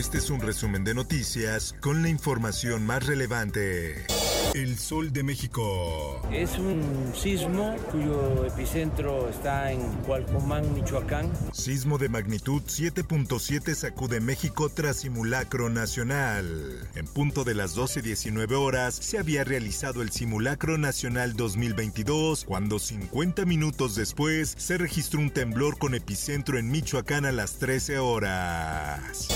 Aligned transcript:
Este 0.00 0.16
es 0.16 0.30
un 0.30 0.40
resumen 0.40 0.82
de 0.82 0.94
noticias 0.94 1.74
con 1.78 2.00
la 2.00 2.08
información 2.08 2.86
más 2.86 3.04
relevante. 3.04 4.06
El 4.54 4.78
Sol 4.78 5.12
de 5.12 5.22
México. 5.22 6.22
Es 6.32 6.58
un 6.58 7.12
sismo 7.14 7.76
cuyo 7.92 8.46
epicentro 8.46 9.28
está 9.28 9.70
en 9.70 9.80
Cualcomán, 10.06 10.72
Michoacán. 10.72 11.30
Sismo 11.52 11.98
de 11.98 12.08
magnitud 12.08 12.62
7.7 12.62 13.74
sacude 13.74 14.20
México 14.20 14.70
tras 14.70 14.96
simulacro 14.96 15.68
nacional. 15.68 16.88
En 16.94 17.04
punto 17.04 17.44
de 17.44 17.54
las 17.54 17.76
12.19 17.76 18.54
horas 18.54 18.94
se 18.94 19.18
había 19.18 19.44
realizado 19.44 20.00
el 20.00 20.10
simulacro 20.10 20.78
nacional 20.78 21.36
2022, 21.36 22.46
cuando 22.46 22.78
50 22.78 23.44
minutos 23.44 23.96
después 23.96 24.54
se 24.56 24.78
registró 24.78 25.20
un 25.20 25.30
temblor 25.30 25.76
con 25.76 25.94
epicentro 25.94 26.58
en 26.58 26.70
Michoacán 26.70 27.26
a 27.26 27.32
las 27.32 27.58
13 27.58 27.98
horas. 27.98 29.28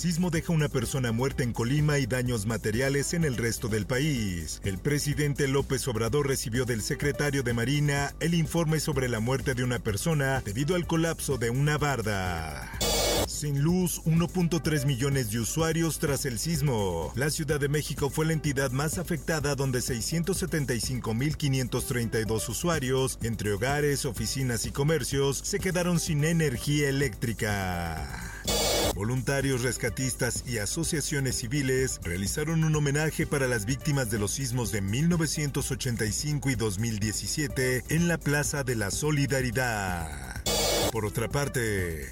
Sismo 0.00 0.30
deja 0.30 0.54
una 0.54 0.70
persona 0.70 1.12
muerta 1.12 1.42
en 1.42 1.52
Colima 1.52 1.98
y 1.98 2.06
daños 2.06 2.46
materiales 2.46 3.12
en 3.12 3.26
el 3.26 3.36
resto 3.36 3.68
del 3.68 3.84
país. 3.84 4.62
El 4.64 4.78
presidente 4.78 5.46
López 5.46 5.86
Obrador 5.88 6.26
recibió 6.26 6.64
del 6.64 6.80
secretario 6.80 7.42
de 7.42 7.52
Marina 7.52 8.14
el 8.18 8.32
informe 8.32 8.80
sobre 8.80 9.10
la 9.10 9.20
muerte 9.20 9.54
de 9.54 9.62
una 9.62 9.78
persona 9.78 10.40
debido 10.42 10.74
al 10.74 10.86
colapso 10.86 11.36
de 11.36 11.50
una 11.50 11.76
barda. 11.76 12.72
Sin 13.26 13.60
luz, 13.60 14.00
1.3 14.06 14.86
millones 14.86 15.32
de 15.32 15.40
usuarios 15.40 15.98
tras 15.98 16.24
el 16.24 16.38
sismo. 16.38 17.12
La 17.14 17.28
Ciudad 17.28 17.60
de 17.60 17.68
México 17.68 18.08
fue 18.08 18.24
la 18.24 18.32
entidad 18.32 18.70
más 18.70 18.96
afectada 18.96 19.54
donde 19.54 19.80
675.532 19.80 22.48
usuarios, 22.48 23.18
entre 23.22 23.52
hogares, 23.52 24.06
oficinas 24.06 24.64
y 24.64 24.70
comercios, 24.70 25.42
se 25.44 25.60
quedaron 25.60 26.00
sin 26.00 26.24
energía 26.24 26.88
eléctrica. 26.88 28.30
Voluntarios 29.00 29.62
rescatistas 29.62 30.44
y 30.46 30.58
asociaciones 30.58 31.36
civiles 31.36 32.00
realizaron 32.02 32.64
un 32.64 32.76
homenaje 32.76 33.26
para 33.26 33.48
las 33.48 33.64
víctimas 33.64 34.10
de 34.10 34.18
los 34.18 34.32
sismos 34.32 34.72
de 34.72 34.82
1985 34.82 36.50
y 36.50 36.54
2017 36.54 37.84
en 37.88 38.08
la 38.08 38.18
Plaza 38.18 38.62
de 38.62 38.76
la 38.76 38.90
Solidaridad. 38.90 40.42
Por 40.92 41.06
otra 41.06 41.28
parte, 41.28 42.10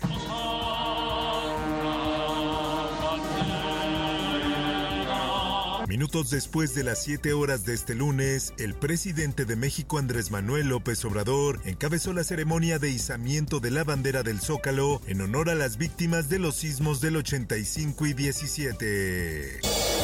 Minutos 5.88 6.28
después 6.28 6.74
de 6.74 6.84
las 6.84 7.02
7 7.02 7.32
horas 7.32 7.64
de 7.64 7.72
este 7.72 7.94
lunes, 7.94 8.52
el 8.58 8.74
presidente 8.74 9.46
de 9.46 9.56
México 9.56 9.96
Andrés 9.96 10.30
Manuel 10.30 10.68
López 10.68 11.02
Obrador 11.06 11.62
encabezó 11.64 12.12
la 12.12 12.24
ceremonia 12.24 12.78
de 12.78 12.90
izamiento 12.90 13.58
de 13.58 13.70
la 13.70 13.84
bandera 13.84 14.22
del 14.22 14.38
Zócalo 14.38 15.00
en 15.06 15.22
honor 15.22 15.48
a 15.48 15.54
las 15.54 15.78
víctimas 15.78 16.28
de 16.28 16.40
los 16.40 16.56
sismos 16.56 17.00
del 17.00 17.16
85 17.16 18.04
y 18.04 18.12
17. 18.12 19.60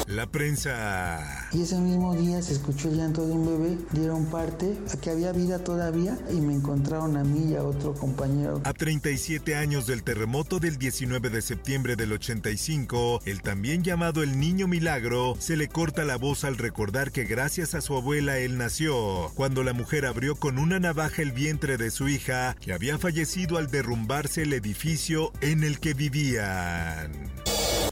La 0.06 0.26
prensa. 0.26 1.48
Y 1.52 1.62
ese 1.62 1.78
mismo 1.78 2.14
día 2.16 2.40
se 2.40 2.54
escuchó 2.54 2.88
el 2.88 2.96
llanto 2.96 3.26
de 3.26 3.32
un 3.32 3.46
bebé, 3.46 3.78
dieron 3.92 4.24
parte 4.26 4.78
a 4.90 4.96
que 4.96 5.10
había 5.10 5.32
vida 5.32 5.58
todavía 5.58 6.16
y 6.30 6.40
me 6.40 6.54
encontraron 6.54 7.18
a 7.18 7.24
mí 7.24 7.52
y 7.52 7.56
a 7.56 7.62
otro 7.62 7.92
compañero. 7.92 8.62
A 8.64 8.72
37 8.72 9.54
años 9.54 9.86
del 9.86 10.02
terremoto 10.02 10.60
del 10.60 10.78
19 10.78 11.28
de 11.28 11.42
septiembre 11.42 11.94
del 11.94 12.12
85, 12.12 13.20
el 13.26 13.42
también 13.42 13.82
llamado 13.82 14.22
el 14.22 14.40
Niño 14.40 14.66
Milagro 14.66 15.36
se 15.38 15.58
le 15.58 15.68
corta 15.74 16.04
la 16.04 16.16
voz 16.16 16.44
al 16.44 16.56
recordar 16.56 17.10
que 17.10 17.24
gracias 17.24 17.74
a 17.74 17.80
su 17.80 17.96
abuela 17.96 18.38
él 18.38 18.58
nació, 18.58 19.32
cuando 19.34 19.64
la 19.64 19.72
mujer 19.72 20.06
abrió 20.06 20.36
con 20.36 20.60
una 20.60 20.78
navaja 20.78 21.20
el 21.20 21.32
vientre 21.32 21.76
de 21.76 21.90
su 21.90 22.08
hija, 22.08 22.54
que 22.60 22.72
había 22.72 22.96
fallecido 22.96 23.58
al 23.58 23.66
derrumbarse 23.66 24.42
el 24.42 24.52
edificio 24.52 25.32
en 25.40 25.64
el 25.64 25.80
que 25.80 25.94
vivían. 25.94 27.43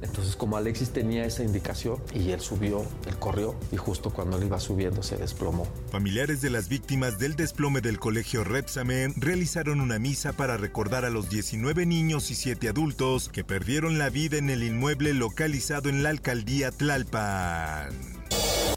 Entonces 0.02 0.36
como 0.36 0.56
Alexis 0.56 0.90
tenía 0.90 1.24
esa 1.24 1.44
indicación 1.44 1.98
y 2.14 2.30
él 2.30 2.40
subió, 2.40 2.84
él 3.06 3.16
corrió 3.18 3.54
y 3.70 3.76
justo 3.76 4.10
cuando 4.10 4.36
él 4.36 4.44
iba 4.44 4.60
subiendo 4.60 5.02
se 5.02 5.16
desplomó. 5.16 5.66
Familiares 5.90 6.40
de 6.40 6.50
las 6.50 6.68
víctimas 6.68 7.18
del 7.18 7.36
desplome 7.36 7.80
del 7.80 7.98
colegio 7.98 8.44
Repsamen 8.44 9.14
realizaron 9.16 9.80
una 9.80 9.98
misa 9.98 10.32
para 10.32 10.56
recordar 10.56 11.04
a 11.04 11.10
los 11.10 11.30
19 11.30 11.86
niños 11.86 12.30
y 12.30 12.34
7 12.34 12.68
adultos 12.68 13.28
que 13.28 13.44
perdieron 13.44 13.98
la 13.98 14.10
vida 14.10 14.36
en 14.38 14.50
el 14.50 14.62
inmueble 14.62 15.14
localizado 15.14 15.88
en 15.88 16.02
la 16.02 16.10
alcaldía 16.10 16.70
Tlalpan. 16.70 18.21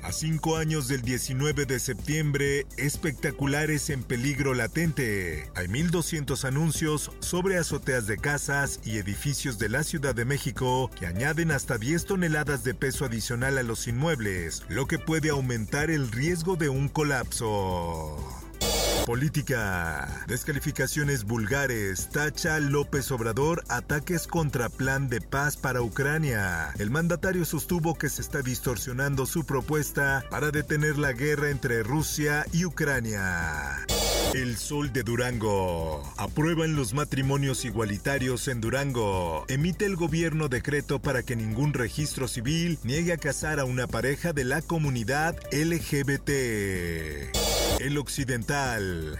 A 0.05 0.11
cinco 0.11 0.57
años 0.57 0.87
del 0.87 1.01
19 1.01 1.65
de 1.65 1.79
septiembre, 1.79 2.67
espectaculares 2.77 3.89
en 3.89 4.03
peligro 4.03 4.53
latente. 4.53 5.49
Hay 5.55 5.65
1.200 5.65 6.43
anuncios 6.43 7.11
sobre 7.21 7.57
azoteas 7.57 8.05
de 8.05 8.19
casas 8.19 8.79
y 8.85 8.99
edificios 8.99 9.57
de 9.57 9.67
la 9.67 9.83
Ciudad 9.83 10.13
de 10.13 10.23
México 10.23 10.91
que 10.95 11.07
añaden 11.07 11.49
hasta 11.49 11.79
10 11.79 12.05
toneladas 12.05 12.63
de 12.63 12.75
peso 12.75 13.05
adicional 13.05 13.57
a 13.57 13.63
los 13.63 13.87
inmuebles, 13.87 14.61
lo 14.69 14.85
que 14.85 14.99
puede 14.99 15.31
aumentar 15.31 15.89
el 15.89 16.11
riesgo 16.11 16.55
de 16.55 16.69
un 16.69 16.87
colapso. 16.87 18.44
Política. 19.05 20.25
Descalificaciones 20.27 21.25
vulgares. 21.25 22.09
Tacha 22.09 22.59
López 22.59 23.11
Obrador 23.11 23.63
ataques 23.69 24.25
contra 24.25 24.67
plan 24.67 25.09
de 25.09 25.21
paz 25.21 25.57
para 25.57 25.83
Ucrania. 25.83 26.73
El 26.79 26.89
mandatario 26.89 27.45
sostuvo 27.45 27.93
que 27.93 28.09
se 28.09 28.23
está 28.23 28.41
distorsionando 28.41 29.27
su 29.27 29.45
propuesta 29.45 30.25
para 30.31 30.49
detener 30.49 30.97
la 30.97 31.13
guerra 31.13 31.51
entre 31.51 31.83
Rusia 31.83 32.47
y 32.51 32.65
Ucrania. 32.65 33.85
El 34.33 34.57
Sol 34.57 34.91
de 34.91 35.03
Durango. 35.03 36.01
Aprueban 36.17 36.75
los 36.75 36.95
matrimonios 36.95 37.63
igualitarios 37.63 38.47
en 38.47 38.59
Durango. 38.59 39.45
Emite 39.49 39.85
el 39.85 39.97
gobierno 39.97 40.49
decreto 40.49 40.99
para 40.99 41.21
que 41.21 41.35
ningún 41.35 41.73
registro 41.73 42.27
civil 42.27 42.79
niegue 42.83 43.13
a 43.13 43.17
casar 43.17 43.59
a 43.59 43.65
una 43.65 43.85
pareja 43.85 44.33
de 44.33 44.45
la 44.45 44.63
comunidad 44.63 45.37
LGBT. 45.51 47.54
El 47.85 47.99
Occidental. 47.99 49.19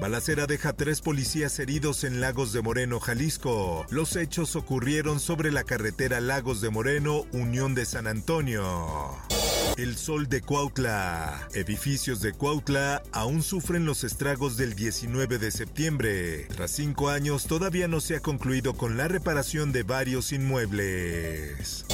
Balacera 0.00 0.46
deja 0.48 0.72
tres 0.72 1.00
policías 1.00 1.56
heridos 1.60 2.02
en 2.02 2.20
Lagos 2.20 2.52
de 2.52 2.60
Moreno, 2.60 2.98
Jalisco. 2.98 3.86
Los 3.90 4.16
hechos 4.16 4.56
ocurrieron 4.56 5.20
sobre 5.20 5.52
la 5.52 5.62
carretera 5.62 6.20
Lagos 6.20 6.60
de 6.60 6.70
Moreno, 6.70 7.24
Unión 7.30 7.76
de 7.76 7.86
San 7.86 8.08
Antonio. 8.08 9.16
El 9.76 9.96
Sol 9.96 10.28
de 10.28 10.40
Cuautla. 10.40 11.48
Edificios 11.54 12.20
de 12.20 12.32
Cuautla 12.32 13.02
aún 13.12 13.44
sufren 13.44 13.86
los 13.86 14.02
estragos 14.02 14.56
del 14.56 14.74
19 14.74 15.38
de 15.38 15.52
septiembre. 15.52 16.46
Tras 16.48 16.72
cinco 16.72 17.10
años 17.10 17.46
todavía 17.46 17.86
no 17.86 18.00
se 18.00 18.16
ha 18.16 18.20
concluido 18.20 18.74
con 18.74 18.96
la 18.96 19.06
reparación 19.06 19.70
de 19.70 19.84
varios 19.84 20.32
inmuebles. 20.32 21.86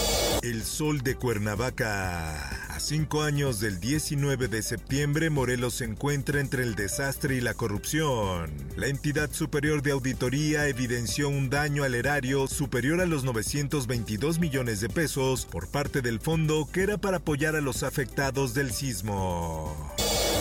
El 0.42 0.62
Sol 0.62 1.02
de 1.02 1.16
Cuernavaca. 1.16 2.69
Cinco 2.80 3.22
años 3.22 3.60
del 3.60 3.78
19 3.78 4.48
de 4.48 4.62
septiembre, 4.62 5.28
Morelos 5.28 5.74
se 5.74 5.84
encuentra 5.84 6.40
entre 6.40 6.62
el 6.62 6.74
desastre 6.74 7.36
y 7.36 7.40
la 7.40 7.54
corrupción. 7.54 8.50
La 8.76 8.88
entidad 8.88 9.30
superior 9.30 9.82
de 9.82 9.92
auditoría 9.92 10.66
evidenció 10.66 11.28
un 11.28 11.50
daño 11.50 11.84
al 11.84 11.94
erario 11.94 12.48
superior 12.48 13.00
a 13.00 13.06
los 13.06 13.22
922 13.22 14.40
millones 14.40 14.80
de 14.80 14.88
pesos 14.88 15.44
por 15.44 15.68
parte 15.68 16.00
del 16.00 16.20
fondo 16.20 16.66
que 16.72 16.82
era 16.82 16.96
para 16.96 17.18
apoyar 17.18 17.54
a 17.54 17.60
los 17.60 17.82
afectados 17.82 18.54
del 18.54 18.72
sismo. 18.72 19.76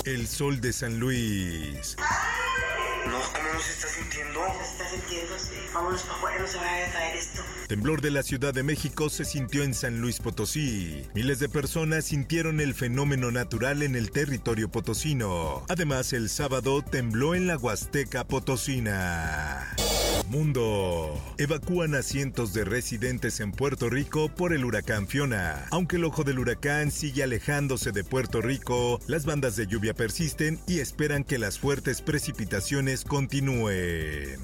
El 0.05 0.25
Sol 0.25 0.61
de 0.61 0.73
San 0.73 0.99
Luis. 0.99 1.97
No, 3.09 3.19
¿cómo 3.33 3.53
no 3.53 3.59
se 3.59 3.71
está 3.71 3.87
sintiendo? 3.87 4.39
Se 4.57 4.71
está 4.71 4.89
sintiendo, 4.89 5.39
sí. 5.39 5.55
Vámonos 5.73 6.01
para 6.03 6.15
afuera, 6.15 6.39
no 6.39 6.47
se 6.47 6.57
vaya 6.57 6.87
a 6.87 6.91
caer 6.91 7.17
esto. 7.17 7.41
Temblor 7.67 8.01
de 8.01 8.11
la 8.11 8.21
Ciudad 8.21 8.53
de 8.53 8.61
México 8.61 9.09
se 9.09 9.25
sintió 9.25 9.63
en 9.63 9.73
San 9.73 9.99
Luis 9.99 10.19
Potosí. 10.19 11.07
Miles 11.15 11.39
de 11.39 11.49
personas 11.49 12.05
sintieron 12.05 12.59
el 12.59 12.75
fenómeno 12.75 13.31
natural 13.31 13.81
en 13.81 13.95
el 13.95 14.11
territorio 14.11 14.69
potosino. 14.69 15.63
Además, 15.69 16.13
el 16.13 16.29
sábado 16.29 16.83
tembló 16.83 17.33
en 17.33 17.47
la 17.47 17.57
Huasteca 17.57 18.25
Potosina. 18.25 19.75
Mundo. 20.29 21.19
Evacúan 21.37 21.95
a 21.95 22.03
cientos 22.03 22.53
de 22.53 22.63
residentes 22.63 23.39
en 23.39 23.51
Puerto 23.51 23.89
Rico 23.89 24.29
por 24.29 24.53
el 24.53 24.63
huracán 24.63 25.07
Fiona. 25.07 25.65
Aunque 25.71 25.95
el 25.97 26.05
ojo 26.05 26.23
del 26.23 26.39
huracán 26.39 26.91
sigue 26.91 27.23
alejándose 27.23 27.91
de 27.91 28.03
Puerto 28.03 28.41
Rico, 28.41 28.99
las 29.07 29.25
bandas 29.25 29.55
de 29.55 29.67
lluvia 29.67 29.93
persisten 29.93 30.59
y 30.67 30.79
esperan 30.79 31.23
que 31.23 31.39
las 31.39 31.59
fuertes 31.59 32.01
precipitaciones 32.01 33.03
continúen. 33.03 34.39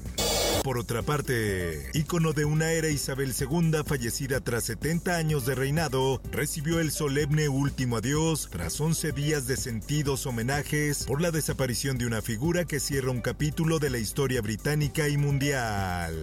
Por 0.66 0.78
otra 0.78 1.02
parte, 1.02 1.92
ícono 1.94 2.32
de 2.32 2.44
una 2.44 2.72
era 2.72 2.88
Isabel 2.88 3.32
II 3.38 3.84
fallecida 3.86 4.40
tras 4.40 4.64
70 4.64 5.14
años 5.14 5.46
de 5.46 5.54
reinado, 5.54 6.20
recibió 6.32 6.80
el 6.80 6.90
solemne 6.90 7.48
último 7.48 7.98
adiós 7.98 8.48
tras 8.50 8.80
11 8.80 9.12
días 9.12 9.46
de 9.46 9.56
sentidos 9.56 10.26
homenajes 10.26 11.04
por 11.04 11.22
la 11.22 11.30
desaparición 11.30 11.98
de 11.98 12.06
una 12.06 12.20
figura 12.20 12.64
que 12.64 12.80
cierra 12.80 13.12
un 13.12 13.20
capítulo 13.20 13.78
de 13.78 13.90
la 13.90 13.98
historia 13.98 14.40
británica 14.40 15.08
y 15.08 15.16
mundial. 15.16 16.16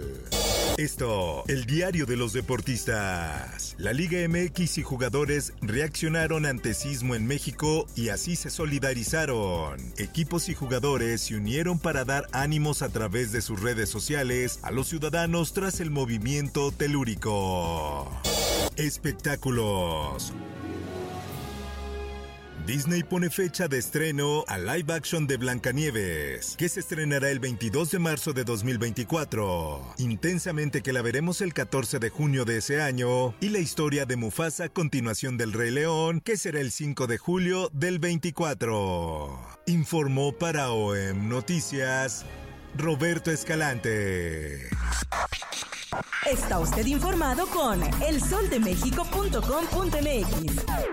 Esto, 0.77 1.43
el 1.47 1.65
diario 1.65 2.05
de 2.05 2.17
los 2.17 2.33
deportistas. 2.33 3.75
La 3.77 3.93
Liga 3.93 4.27
MX 4.27 4.79
y 4.79 4.83
jugadores 4.83 5.53
reaccionaron 5.61 6.45
ante 6.45 6.73
sismo 6.73 7.15
en 7.15 7.27
México 7.27 7.85
y 7.95 8.09
así 8.09 8.35
se 8.35 8.49
solidarizaron. 8.49 9.79
Equipos 9.97 10.49
y 10.49 10.55
jugadores 10.55 11.21
se 11.21 11.35
unieron 11.35 11.77
para 11.79 12.05
dar 12.05 12.27
ánimos 12.31 12.81
a 12.81 12.89
través 12.89 13.31
de 13.31 13.41
sus 13.41 13.61
redes 13.61 13.89
sociales 13.89 14.59
a 14.63 14.71
los 14.71 14.87
ciudadanos 14.87 15.53
tras 15.53 15.79
el 15.79 15.91
movimiento 15.91 16.71
telúrico. 16.71 18.09
Espectáculos. 18.75 20.33
Disney 22.65 23.03
pone 23.03 23.29
fecha 23.29 23.67
de 23.67 23.77
estreno 23.77 24.45
a 24.47 24.57
live 24.57 24.93
action 24.93 25.27
de 25.27 25.35
Blancanieves, 25.35 26.55
que 26.55 26.69
se 26.69 26.79
estrenará 26.79 27.29
el 27.29 27.39
22 27.39 27.91
de 27.91 27.99
marzo 27.99 28.31
de 28.31 28.45
2024. 28.45 29.95
Intensamente 29.97 30.81
que 30.81 30.93
la 30.93 31.01
veremos 31.01 31.41
el 31.41 31.53
14 31.53 31.99
de 31.99 32.09
junio 32.09 32.45
de 32.45 32.59
ese 32.59 32.81
año, 32.81 33.35
y 33.41 33.49
la 33.49 33.59
historia 33.59 34.05
de 34.05 34.15
Mufasa, 34.15 34.69
continuación 34.69 35.35
del 35.35 35.51
Rey 35.51 35.71
León, 35.71 36.21
que 36.21 36.37
será 36.37 36.61
el 36.61 36.71
5 36.71 37.05
de 37.05 37.17
julio 37.17 37.69
del 37.73 37.99
24. 37.99 39.41
Informó 39.65 40.31
para 40.31 40.71
OEM 40.71 41.27
Noticias 41.27 42.23
Roberto 42.77 43.29
Escalante. 43.29 44.69
Está 46.31 46.59
usted 46.59 46.85
informado 46.85 47.45
con 47.47 47.81
elsoldemexico.com.mx. 48.01 50.92